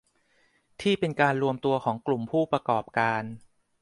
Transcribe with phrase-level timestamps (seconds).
[0.81, 3.23] ที่เป็นการรวมตัวของกลุ่มผู้ประกอบการ